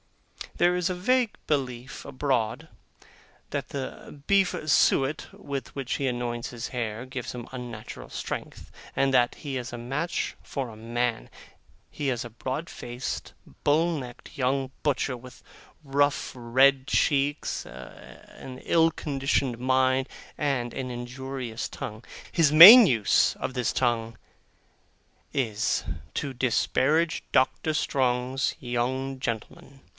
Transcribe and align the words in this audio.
There 0.57 0.75
is 0.75 0.89
a 0.89 0.95
vague 0.95 1.37
belief 1.47 2.05
abroad, 2.05 2.67
that 3.51 3.69
the 3.69 4.21
beef 4.27 4.53
suet 4.69 5.27
with 5.31 5.75
which 5.75 5.93
he 5.93 6.07
anoints 6.07 6.49
his 6.49 6.67
hair 6.69 7.05
gives 7.05 7.33
him 7.33 7.47
unnatural 7.51 8.09
strength, 8.09 8.71
and 8.95 9.13
that 9.13 9.35
he 9.35 9.57
is 9.57 9.71
a 9.73 9.77
match 9.77 10.35
for 10.43 10.69
a 10.69 10.75
man. 10.75 11.29
He 11.89 12.09
is 12.09 12.25
a 12.25 12.29
broad 12.31 12.69
faced, 12.69 13.33
bull 13.63 13.97
necked, 13.97 14.37
young 14.37 14.71
butcher, 14.83 15.15
with 15.15 15.43
rough 15.83 16.31
red 16.35 16.87
cheeks, 16.87 17.65
an 17.65 18.59
ill 18.63 18.89
conditioned 18.91 19.57
mind, 19.59 20.09
and 20.37 20.73
an 20.73 20.89
injurious 20.91 21.69
tongue. 21.69 22.03
His 22.31 22.51
main 22.51 22.87
use 22.87 23.35
of 23.35 23.53
this 23.53 23.71
tongue, 23.71 24.17
is, 25.33 25.83
to 26.15 26.33
disparage 26.33 27.23
Doctor 27.31 27.73
Strong's 27.73 28.55
young 28.59 29.19
gentlemen. 29.19 29.81